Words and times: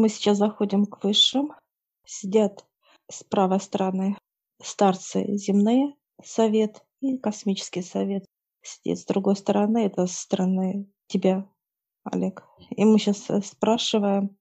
Мы 0.00 0.08
сейчас 0.08 0.38
заходим 0.38 0.86
к 0.86 1.04
высшим. 1.04 1.52
Сидят 2.06 2.64
с 3.10 3.22
правой 3.22 3.60
стороны 3.60 4.16
старцы 4.62 5.36
земные, 5.36 5.94
совет 6.24 6.82
и 7.02 7.18
космический 7.18 7.82
совет. 7.82 8.24
Сидит 8.62 8.98
с 8.98 9.04
другой 9.04 9.36
стороны, 9.36 9.84
это 9.84 10.06
со 10.06 10.22
стороны 10.22 10.90
тебя, 11.06 11.46
Олег. 12.04 12.46
И 12.70 12.82
мы 12.86 12.98
сейчас 12.98 13.28
э, 13.28 13.42
спрашиваем, 13.42 14.38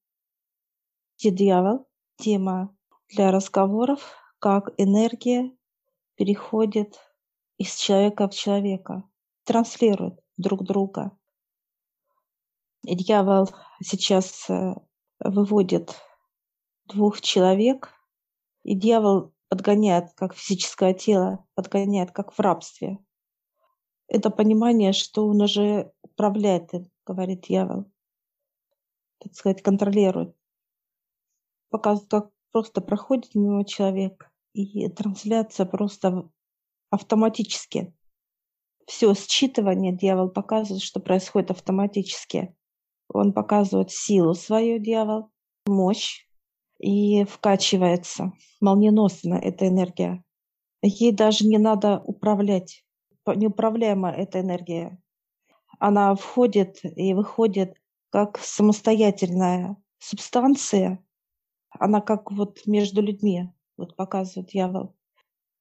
где 1.18 1.30
дьявол? 1.30 1.90
Тема 2.16 2.74
для 3.10 3.30
разговоров, 3.30 4.16
как 4.40 4.70
энергия 4.78 5.52
переходит 6.16 7.02
из 7.58 7.76
человека 7.76 8.30
в 8.30 8.34
человека, 8.34 9.04
транслирует 9.44 10.22
друг 10.38 10.64
друга. 10.64 11.12
И 12.84 12.96
дьявол 12.96 13.50
сейчас 13.84 14.50
э, 14.50 14.76
выводит 15.20 15.96
двух 16.86 17.22
человек, 17.22 17.94
и 18.64 18.76
дьявол 18.76 19.34
подгоняет, 19.48 20.14
как 20.16 20.36
физическое 20.36 20.94
тело, 20.94 21.46
подгоняет, 21.56 22.12
как 22.12 22.34
в 22.34 22.40
рабстве. 22.40 23.00
Это 24.08 24.30
понимание, 24.30 24.94
что 24.94 25.28
он 25.28 25.42
уже 25.42 25.92
управляет 26.02 26.74
им, 26.74 26.92
говорит 27.06 27.42
дьявол. 27.42 27.86
Так 29.20 29.34
сказать, 29.34 29.62
контролирует. 29.62 30.36
Показывает, 31.70 32.10
как 32.10 32.32
просто 32.52 32.82
проходит 32.82 33.36
мимо 33.36 33.66
человека, 33.66 34.32
и 34.54 34.90
трансляция 34.90 35.66
просто 35.66 36.30
автоматически. 36.90 37.94
Все 38.88 39.14
считывание 39.14 39.96
дьявол 39.96 40.30
показывает, 40.30 40.82
что 40.82 41.00
происходит 41.00 41.52
автоматически. 41.52 42.56
Он 43.10 43.34
показывает 43.34 43.92
силу 43.92 44.34
свою, 44.34 44.80
дьявол, 44.80 45.32
мощь, 45.66 46.26
и 46.80 47.26
вкачивается 47.26 48.32
молниеносно 48.62 49.36
эта 49.36 49.68
энергия. 49.68 50.24
Ей 50.82 51.12
даже 51.12 51.46
не 51.46 51.58
надо 51.58 52.00
управлять. 52.00 52.86
Неуправляема 53.26 54.12
эта 54.12 54.40
энергия. 54.40 54.98
Она 55.78 56.16
входит 56.16 56.80
и 56.84 57.14
выходит 57.14 57.76
как 58.12 58.40
самостоятельная 58.40 59.78
субстанция. 60.00 61.04
Она 61.70 62.02
как 62.02 62.32
вот 62.32 62.66
между 62.66 63.02
людьми, 63.02 63.50
вот 63.78 63.96
показывает 63.96 64.50
дьявол. 64.50 64.96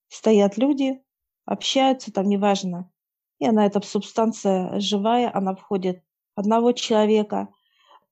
Стоят 0.09 0.56
люди, 0.56 1.03
общаются, 1.44 2.12
там 2.12 2.28
неважно. 2.28 2.91
И 3.39 3.47
она, 3.47 3.67
эта 3.67 3.81
субстанция 3.83 4.81
живая, 4.81 5.31
она 5.34 5.55
входит 5.55 6.03
одного 6.39 6.72
человека, 6.72 7.48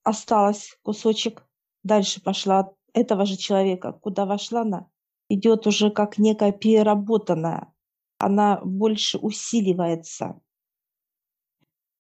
осталось 0.03 0.77
кусочек, 0.83 1.47
дальше 1.85 2.21
пошла 2.21 2.73
этого 2.93 3.25
же 3.25 3.37
человека, 3.37 3.93
куда 3.93 4.27
вошла 4.27 4.63
она, 4.63 4.89
идет 5.29 5.67
уже 5.67 5.91
как 5.91 6.19
некая 6.19 6.51
переработанная. 6.51 7.73
Она 8.19 8.61
больше 8.65 9.19
усиливается 9.19 10.41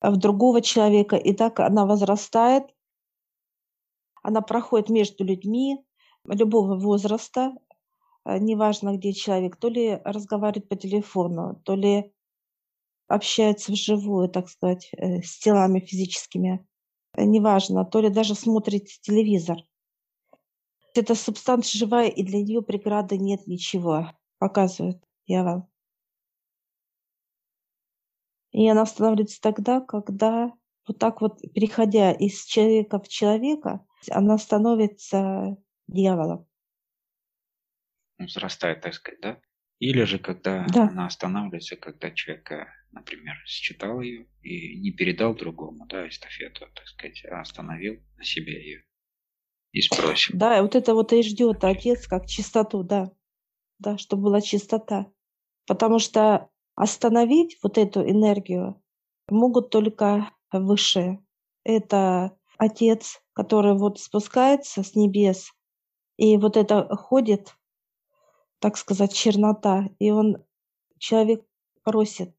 в 0.01 0.17
другого 0.17 0.63
человека, 0.63 1.17
и 1.17 1.33
так 1.33 1.61
она 1.61 1.87
возрастает, 1.87 2.65
она 4.23 4.41
проходит 4.41 4.89
между 4.89 5.23
людьми 5.23 5.79
любого 6.25 6.75
возраста, 6.75 7.55
э, 8.25 8.39
неважно, 8.39 8.97
где 8.97 9.13
человек, 9.13 9.57
то 9.57 9.69
ли 9.69 10.01
разговаривает 10.05 10.69
по 10.69 10.75
телефону, 10.75 11.61
то 11.65 11.77
ли 11.77 12.13
общается 13.09 13.73
вживую, 13.73 14.29
так 14.29 14.49
сказать, 14.49 14.89
э, 14.93 15.23
с 15.23 15.39
телами 15.39 15.81
физическими, 15.81 16.67
э, 17.15 17.25
неважно, 17.25 17.85
то 17.85 18.01
ли 18.01 18.09
даже 18.09 18.35
смотрит 18.35 18.87
телевизор. 19.03 19.59
Эта 20.95 21.15
субстанция 21.15 21.79
живая, 21.79 22.09
и 22.09 22.23
для 22.23 22.43
нее 22.43 22.63
преграды 22.63 23.19
нет 23.19 23.47
ничего, 23.47 24.13
показывает 24.39 25.03
дьявол. 25.27 25.69
И 28.53 28.67
она 28.69 28.87
становится 28.87 29.41
тогда, 29.41 29.81
когда 29.81 30.53
вот 30.89 30.99
так 30.99 31.21
вот, 31.21 31.41
переходя 31.53 32.13
из 32.13 32.45
человека 32.45 32.99
в 33.01 33.09
человека, 33.09 33.85
она 34.11 34.39
становится 34.39 35.57
дьяволом. 35.89 36.47
Взрастает, 38.19 38.81
так 38.81 38.95
сказать, 38.95 39.21
да? 39.21 39.41
Или 39.79 40.05
же 40.05 40.19
когда 40.19 40.67
да. 40.69 40.89
она 40.89 41.07
останавливается, 41.07 41.77
когда 41.77 42.11
человек, 42.11 42.51
э, 42.51 42.67
например, 42.93 43.37
считал 43.45 44.01
ее 44.01 44.27
и 44.43 44.81
не 44.81 44.91
передал 44.91 45.35
другому, 45.35 45.87
да, 45.87 46.09
эстафету, 46.09 46.67
так 46.75 46.87
сказать, 46.87 47.23
а 47.31 47.41
остановил 47.41 48.01
на 48.17 48.25
себе 48.25 48.55
ее 48.55 48.85
и 49.73 49.83
спросим. 49.83 50.39
Да, 50.39 50.63
вот 50.63 50.75
это 50.75 50.95
вот 50.95 51.13
и 51.13 51.23
ждет 51.23 51.63
отец 51.63 52.07
как 52.07 52.27
чистоту, 52.27 52.83
да. 52.83 53.13
Да, 53.79 53.99
чтобы 53.99 54.25
была 54.25 54.41
чистота. 54.41 55.13
Потому 55.67 55.99
что 55.99 56.49
остановить 56.75 57.59
вот 57.63 57.77
эту 57.77 58.01
энергию 58.01 58.83
могут 59.29 59.69
только 59.69 60.31
высшие. 60.51 61.23
Это 61.65 62.39
отец, 62.57 63.21
который 63.35 63.77
вот 63.77 63.99
спускается 63.99 64.83
с 64.83 64.95
небес, 64.95 65.53
и 66.17 66.37
вот 66.39 66.57
это 66.57 66.89
ходит, 66.97 67.56
так 68.61 68.77
сказать, 68.77 69.13
чернота, 69.13 69.89
и 69.99 70.11
он, 70.11 70.45
человек 70.99 71.45
просит 71.83 72.35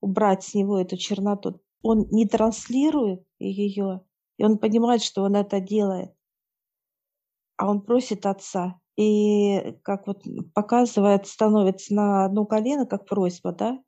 убрать 0.00 0.44
с 0.44 0.54
него 0.54 0.78
эту 0.78 0.96
черноту. 0.96 1.60
Он 1.82 2.06
не 2.10 2.26
транслирует 2.26 3.24
ее, 3.38 4.02
и 4.36 4.44
он 4.44 4.58
понимает, 4.58 5.02
что 5.02 5.22
он 5.22 5.36
это 5.36 5.60
делает 5.60 6.12
а 7.58 7.68
он 7.68 7.82
просит 7.82 8.24
отца. 8.24 8.80
И 8.96 9.76
как 9.82 10.06
вот 10.06 10.22
показывает, 10.54 11.26
становится 11.26 11.94
на 11.94 12.24
одно 12.24 12.46
колено, 12.46 12.86
как 12.86 13.04
просьба, 13.04 13.52
да, 13.52 13.82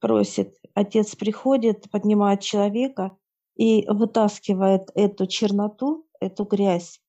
просит. 0.00 0.56
Отец 0.74 1.16
приходит, 1.16 1.90
поднимает 1.90 2.40
человека 2.40 3.16
и 3.56 3.86
вытаскивает 3.88 4.90
эту 4.94 5.26
черноту, 5.26 6.06
эту 6.20 6.44
грязь 6.44 7.00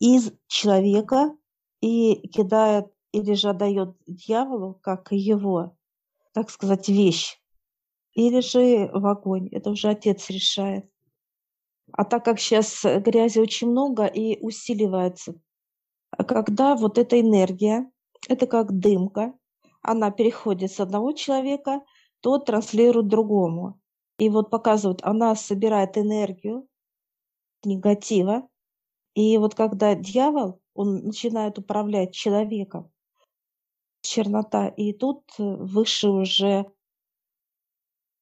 из 0.00 0.32
человека 0.48 1.36
и 1.80 2.28
кидает 2.28 2.86
или 3.12 3.34
же 3.34 3.50
отдает 3.50 3.96
дьяволу, 4.06 4.78
как 4.82 5.08
его, 5.12 5.76
так 6.32 6.50
сказать, 6.50 6.88
вещь, 6.88 7.38
или 8.14 8.40
же 8.40 8.90
в 8.92 9.06
огонь. 9.06 9.48
Это 9.52 9.70
уже 9.70 9.88
отец 9.88 10.28
решает. 10.30 10.90
А 11.92 12.04
так 12.04 12.24
как 12.24 12.40
сейчас 12.40 12.84
грязи 12.84 13.38
очень 13.38 13.68
много 13.68 14.06
и 14.06 14.38
усиливается, 14.40 15.34
когда 16.26 16.74
вот 16.74 16.98
эта 16.98 17.20
энергия, 17.20 17.90
это 18.28 18.46
как 18.46 18.78
дымка, 18.78 19.34
она 19.82 20.10
переходит 20.10 20.72
с 20.72 20.80
одного 20.80 21.12
человека, 21.12 21.82
то 22.20 22.38
транслирует 22.38 23.08
другому. 23.08 23.80
И 24.18 24.28
вот 24.28 24.50
показывают, 24.50 25.02
она 25.02 25.34
собирает 25.34 25.98
энергию 25.98 26.68
негатива. 27.64 28.48
И 29.14 29.36
вот 29.38 29.54
когда 29.54 29.94
дьявол, 29.94 30.60
он 30.74 31.04
начинает 31.04 31.58
управлять 31.58 32.14
человеком, 32.14 32.90
чернота, 34.12 34.68
и 34.68 34.92
тут 34.92 35.24
выше 35.38 36.08
уже 36.08 36.66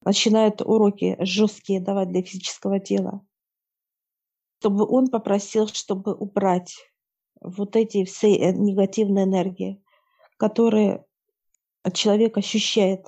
начинает 0.02 0.60
уроки 0.60 1.16
жесткие 1.20 1.80
давать 1.80 2.08
для 2.08 2.22
физического 2.22 2.80
тела 2.80 3.24
чтобы 4.60 4.86
он 4.86 5.08
попросил, 5.08 5.68
чтобы 5.68 6.14
убрать 6.14 6.76
вот 7.40 7.76
эти 7.76 8.04
все 8.04 8.36
э, 8.36 8.52
негативные 8.52 9.24
энергии, 9.24 9.82
которые 10.36 11.06
человек 11.94 12.36
ощущает. 12.36 13.06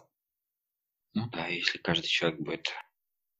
Ну 1.12 1.28
да, 1.28 1.48
если 1.48 1.76
каждый 1.76 2.06
человек 2.06 2.40
будет 2.40 2.72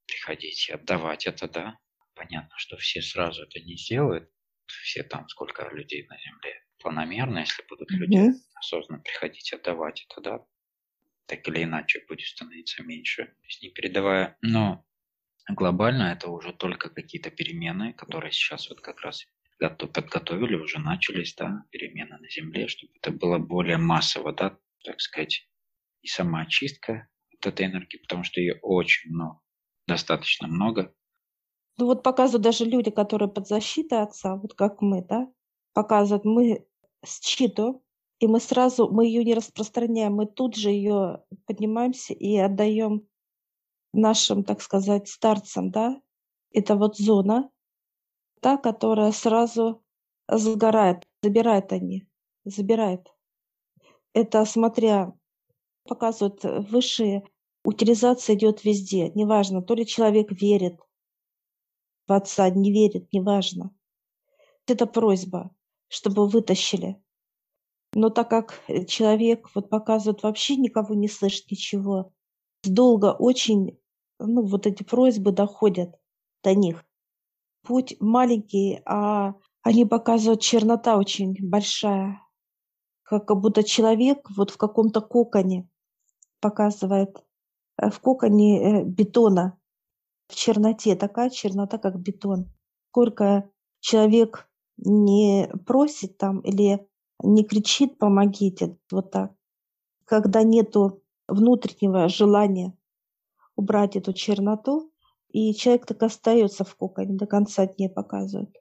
приходить 0.05 0.69
и 0.69 0.73
отдавать 0.73 1.25
это, 1.25 1.47
да, 1.47 1.79
понятно, 2.13 2.55
что 2.57 2.77
все 2.77 3.01
сразу 3.01 3.43
это 3.43 3.59
не 3.61 3.77
сделают, 3.77 4.29
все 4.67 5.01
там, 5.01 5.27
сколько 5.29 5.67
людей 5.69 6.05
на 6.07 6.17
Земле, 6.19 6.63
планомерно, 6.83 7.39
если 7.39 7.63
будут 7.67 7.91
mm-hmm. 7.91 7.97
люди 7.97 8.33
осознанно 8.53 9.01
приходить 9.01 9.51
отдавать 9.53 10.05
это, 10.09 10.21
да, 10.21 10.45
так 11.25 11.47
или 11.47 11.63
иначе 11.63 12.05
будет 12.07 12.27
становиться 12.27 12.83
меньше, 12.83 13.25
то 13.25 13.47
есть 13.47 13.63
не 13.63 13.69
передавая. 13.69 14.37
Но 14.41 14.85
Глобально 15.49 16.03
это 16.03 16.29
уже 16.29 16.53
только 16.53 16.89
какие-то 16.89 17.29
перемены, 17.29 17.93
которые 17.93 18.31
сейчас 18.31 18.69
вот 18.69 18.79
как 18.79 19.01
раз 19.01 19.25
подготовили, 19.59 20.55
уже 20.55 20.79
начались, 20.79 21.35
да, 21.35 21.63
перемены 21.69 22.17
на 22.17 22.29
Земле, 22.29 22.67
чтобы 22.67 22.93
это 22.95 23.11
было 23.11 23.37
более 23.37 23.77
массово, 23.77 24.33
да, 24.33 24.57
так 24.85 25.01
сказать, 25.01 25.47
и 26.01 26.07
сама 26.07 26.41
очистка 26.41 27.09
от 27.33 27.45
этой 27.45 27.65
энергии, 27.65 27.97
потому 27.97 28.23
что 28.23 28.39
ее 28.39 28.57
очень 28.61 29.11
много, 29.11 29.39
достаточно 29.85 30.47
много. 30.47 30.93
Ну 31.77 31.85
вот 31.87 32.03
показывают 32.03 32.43
даже 32.43 32.65
люди, 32.65 32.91
которые 32.91 33.29
под 33.29 33.47
защитой 33.47 34.01
отца, 34.01 34.35
вот 34.35 34.53
как 34.53 34.81
мы, 34.81 35.03
да, 35.03 35.27
показывают, 35.73 36.23
мы 36.23 36.65
считываем, 37.05 37.81
и 38.19 38.27
мы 38.27 38.39
сразу, 38.39 38.89
мы 38.89 39.05
ее 39.05 39.23
не 39.23 39.33
распространяем, 39.33 40.15
мы 40.15 40.25
тут 40.25 40.55
же 40.55 40.69
ее 40.69 41.23
поднимаемся 41.45 42.13
и 42.13 42.37
отдаем 42.37 43.07
нашим, 43.91 44.43
так 44.43 44.61
сказать, 44.61 45.09
старцам, 45.09 45.71
да, 45.71 46.01
это 46.51 46.75
вот 46.75 46.97
зона, 46.97 47.49
та, 48.39 48.57
которая 48.57 49.11
сразу 49.11 49.83
сгорает, 50.29 51.07
забирают 51.21 51.71
они, 51.71 52.07
забирают. 52.45 53.13
Это 54.13 54.45
смотря, 54.45 55.13
показывают 55.83 56.43
высшие, 56.43 57.23
утилизация 57.63 58.35
идет 58.35 58.63
везде, 58.63 59.09
неважно, 59.15 59.61
то 59.61 59.73
ли 59.73 59.85
человек 59.85 60.31
верит 60.31 60.79
в 62.07 62.13
отца, 62.13 62.49
не 62.49 62.71
верит, 62.71 63.11
неважно. 63.11 63.75
Это 64.67 64.85
просьба, 64.85 65.53
чтобы 65.93 66.27
вытащили. 66.27 66.99
Но 67.93 68.09
так 68.09 68.29
как 68.29 68.63
человек 68.87 69.49
вот 69.53 69.69
показывает 69.69 70.23
вообще 70.23 70.55
никого 70.55 70.95
не 70.95 71.07
слышит 71.07 71.51
ничего, 71.51 72.11
долго 72.63 73.13
очень, 73.13 73.79
ну, 74.19 74.41
вот 74.41 74.65
эти 74.65 74.81
просьбы 74.81 75.31
доходят 75.31 75.93
до 76.43 76.55
них. 76.55 76.83
Путь 77.61 77.95
маленький, 77.99 78.81
а 78.85 79.35
они 79.61 79.85
показывают 79.85 80.41
чернота 80.41 80.97
очень 80.97 81.35
большая. 81.39 82.19
Как 83.03 83.27
будто 83.39 83.63
человек 83.63 84.27
вот 84.35 84.49
в 84.49 84.57
каком-то 84.57 84.99
коконе 84.99 85.69
показывает, 86.39 87.23
э, 87.77 87.91
в 87.91 87.99
коконе 87.99 88.81
э, 88.81 88.83
бетона, 88.83 89.59
в 90.27 90.35
черноте, 90.35 90.95
такая 90.95 91.29
чернота, 91.29 91.77
как 91.77 91.99
бетон. 91.99 92.51
Сколько 92.89 93.51
человек 93.81 94.49
не 94.77 95.49
просит 95.65 96.17
там 96.17 96.39
или 96.41 96.87
не 97.21 97.43
кричит 97.43 97.97
«помогите», 97.97 98.77
вот 98.91 99.11
так. 99.11 99.33
Когда 100.05 100.43
нету 100.43 101.01
внутреннего 101.27 102.09
желания 102.09 102.77
убрать 103.55 103.95
эту 103.95 104.13
черноту, 104.13 104.91
и 105.29 105.53
человек 105.55 105.85
так 105.85 106.03
остается 106.03 106.63
в 106.63 106.75
коконе, 106.75 107.17
до 107.17 107.25
конца 107.25 107.65
дней 107.65 107.89
показывают. 107.89 108.55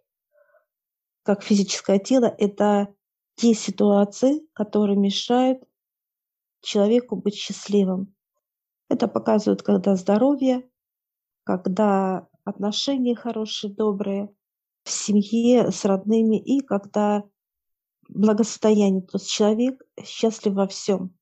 Как 1.22 1.42
физическое 1.42 1.98
тело– 1.98 2.34
это 2.38 2.94
те 3.34 3.54
ситуации, 3.54 4.46
которые 4.52 4.96
мешают 4.96 5.62
человеку 6.62 7.16
быть 7.16 7.34
счастливым. 7.34 8.14
Это 8.88 9.08
показывают, 9.08 9.62
когда 9.62 9.96
здоровье, 9.96 10.68
когда 11.44 12.28
отношения 12.44 13.14
хорошие, 13.14 13.72
добрые, 13.72 14.34
в 14.84 14.90
семье, 14.90 15.70
с 15.70 15.84
родными, 15.84 16.36
и 16.36 16.60
когда 16.60 17.24
благосостояние, 18.08 19.02
то 19.02 19.18
есть 19.18 19.30
человек 19.30 19.82
счастлив 20.04 20.54
во 20.54 20.66
всем. 20.66 21.16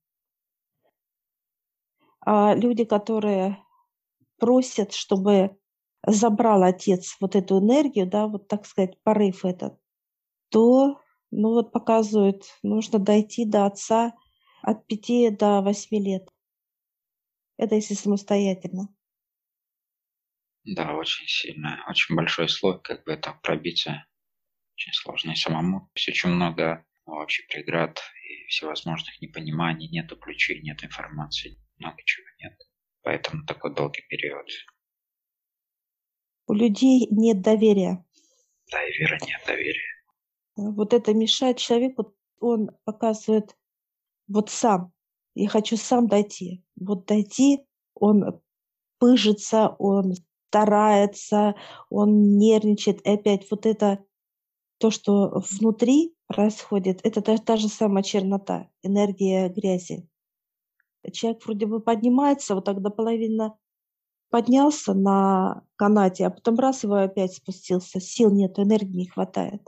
А 2.21 2.55
люди, 2.55 2.85
которые 2.85 3.63
просят, 4.39 4.93
чтобы 4.93 5.57
забрал 6.07 6.63
отец 6.63 7.17
вот 7.21 7.37
эту 7.37 7.59
энергию, 7.59 8.07
да, 8.07 8.27
вот 8.27 8.49
так 8.49 8.67
сказать, 8.67 9.01
порыв 9.03 9.45
этот, 9.45 9.79
то, 10.49 11.01
ну 11.31 11.51
вот 11.51 11.73
показывают, 11.73 12.45
нужно 12.63 12.99
дойти 12.99 13.45
до 13.45 13.67
отца 13.67 14.13
от 14.63 14.87
пяти 14.87 15.31
до 15.31 15.61
восьми 15.63 16.01
лет. 16.01 16.29
Это 17.57 17.75
если 17.75 17.95
самостоятельно. 17.95 18.89
Да, 20.65 20.95
очень 20.95 21.27
сильно, 21.27 21.85
очень 21.89 22.15
большой 22.15 22.49
слой, 22.49 22.81
как 22.83 23.05
бы 23.05 23.13
это 23.13 23.33
пробиться 23.43 24.05
очень 24.81 24.93
сложно 24.95 25.33
и 25.33 25.37
самому. 25.37 25.91
Есть 25.95 26.09
очень 26.09 26.31
много 26.31 26.85
ну, 27.07 27.17
вообще 27.17 27.43
преград 27.49 28.01
и 28.29 28.47
всевозможных 28.47 29.21
непониманий, 29.21 29.89
нету 29.89 30.17
ключей, 30.17 30.63
нет 30.63 30.83
информации, 30.83 31.59
много 31.79 31.99
чего 32.05 32.27
нет. 32.43 32.59
Поэтому 33.03 33.45
такой 33.45 33.75
долгий 33.75 34.03
период. 34.09 34.47
У 36.47 36.55
людей 36.55 37.07
нет 37.11 37.43
доверия. 37.43 38.05
Да, 38.71 38.83
и 38.87 38.93
вера 38.99 39.19
нет 39.27 39.41
доверия. 39.47 40.05
Вот 40.57 40.93
это 40.95 41.15
мешает 41.15 41.59
человеку, 41.59 42.17
он 42.39 42.71
показывает 42.85 43.57
вот 44.29 44.51
сам. 44.51 44.93
Я 45.35 45.49
хочу 45.49 45.77
сам 45.77 46.09
дойти. 46.09 46.65
Вот 46.77 47.07
дойти, 47.07 47.61
он 47.95 48.41
пыжится, 48.99 49.69
он 49.79 50.15
старается, 50.51 51.55
он 51.91 52.37
нервничает. 52.37 53.01
И 53.07 53.11
опять 53.11 53.49
вот 53.51 53.67
это, 53.67 54.05
то, 54.79 54.91
что 54.91 55.43
внутри 55.51 56.17
происходит, 56.27 57.01
это 57.05 57.23
та, 57.23 57.37
та 57.39 57.57
же 57.57 57.69
самая 57.69 58.03
чернота, 58.03 58.69
энергия 58.83 59.49
грязи. 59.49 60.09
Человек 61.13 61.45
вроде 61.45 61.67
бы 61.67 61.81
поднимается, 61.81 62.55
вот 62.55 62.65
тогда 62.65 62.91
половина 62.91 63.57
поднялся 64.31 64.93
на 64.93 65.63
канате, 65.77 66.27
а 66.27 66.31
потом 66.31 66.59
раз 66.59 66.83
его 66.83 66.95
опять 66.95 67.35
спустился. 67.35 68.01
Сил 68.01 68.33
нет, 68.33 68.59
энергии 68.59 68.97
не 68.97 69.07
хватает, 69.07 69.63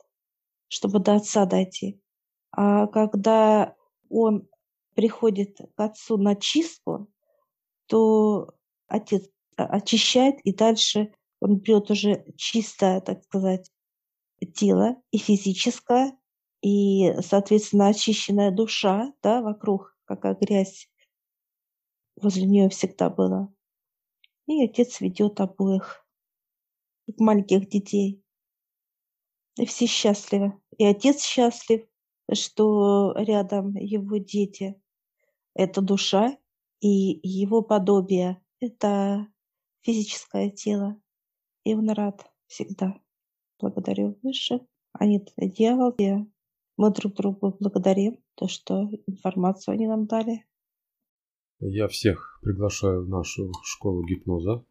чтобы 0.69 0.99
до 0.99 1.15
отца 1.15 1.47
дойти. 1.47 2.01
А 2.51 2.87
когда 2.89 3.77
он 4.09 4.49
приходит 4.95 5.59
к 5.77 5.81
отцу 5.81 6.17
на 6.17 6.35
чистку, 6.35 7.09
то 7.87 8.55
отец 8.89 9.29
очищает, 9.57 10.41
и 10.45 10.53
дальше 10.53 11.13
он 11.41 11.59
берет 11.59 11.91
уже 11.91 12.25
чистое, 12.37 13.01
так 13.01 13.23
сказать, 13.25 13.71
тело 14.55 14.97
и 15.11 15.19
физическое, 15.19 16.17
и, 16.63 17.13
соответственно, 17.21 17.89
очищенная 17.89 18.51
душа 18.51 19.13
да, 19.23 19.43
вокруг, 19.43 19.97
какая 20.05 20.35
грязь 20.35 20.89
возле 22.17 22.47
нее 22.47 22.69
всегда 22.69 23.11
была. 23.11 23.53
И 24.47 24.63
отец 24.65 25.01
ведет 25.01 25.41
обоих, 25.41 26.07
маленьких 27.19 27.69
детей. 27.69 28.23
И 29.59 29.67
все 29.67 29.87
счастливы. 29.87 30.61
И 30.79 30.85
отец 30.85 31.23
счастлив, 31.23 31.87
что 32.33 33.15
рядом 33.17 33.75
его 33.77 34.17
дети. 34.19 34.81
Это 35.55 35.81
душа 35.83 36.37
и 36.81 37.21
его 37.23 37.63
подобие. 37.63 38.43
Это 38.61 39.32
физическое 39.83 40.51
тело. 40.51 41.01
И 41.65 41.75
он 41.75 41.91
рад 41.91 42.27
всегда. 42.47 43.01
Благодарю 43.61 44.19
Выше. 44.23 44.61
Они 44.93 45.25
дьявол, 45.37 45.91
и 45.93 46.13
мы 46.77 46.93
друг 46.93 47.15
другу 47.15 47.57
благодарим, 47.61 48.19
то, 48.35 48.49
что 48.49 48.91
информацию 49.07 49.75
они 49.75 49.87
нам 49.87 50.07
дали. 50.07 50.45
Я 51.61 51.87
всех 51.89 52.41
приглашаю 52.43 53.05
в 53.05 53.09
нашу 53.09 53.53
школу 53.63 54.05
гипноза. 54.05 54.65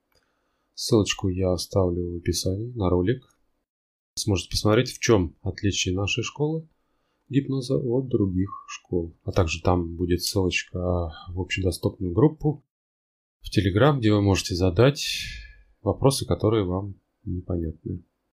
Ссылочку 0.74 1.30
я 1.30 1.54
оставлю 1.54 2.12
в 2.12 2.18
описании 2.18 2.72
на 2.74 2.90
ролик. 2.90 3.24
Сможете 4.16 4.50
посмотреть, 4.50 4.92
в 4.92 5.00
чем 5.00 5.38
отличие 5.42 5.96
нашей 5.96 6.24
школы 6.24 6.68
гипноза 7.30 7.78
от 7.78 8.10
других 8.10 8.50
школ. 8.68 9.16
А 9.24 9.32
также 9.32 9.62
там 9.62 9.96
будет 9.96 10.22
ссылочка 10.22 10.80
в 11.30 11.40
общедоступную 11.40 12.14
группу 12.14 12.64
в 13.42 13.50
Телеграм, 13.50 14.00
где 14.00 14.12
вы 14.12 14.22
можете 14.22 14.56
задать 14.56 15.06
вопросы, 15.82 16.26
которые 16.26 16.64
вам 16.64 16.96
непонятны. 17.26 18.04